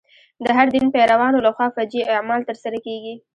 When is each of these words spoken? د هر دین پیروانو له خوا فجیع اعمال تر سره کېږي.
د 0.43 0.45
هر 0.57 0.67
دین 0.75 0.85
پیروانو 0.95 1.43
له 1.45 1.51
خوا 1.55 1.67
فجیع 1.75 2.05
اعمال 2.15 2.41
تر 2.49 2.57
سره 2.63 2.77
کېږي. 2.85 3.15